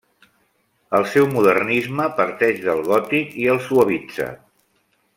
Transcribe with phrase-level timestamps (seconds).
[0.99, 4.31] El seu modernisme parteix del gòtic i el suavitza.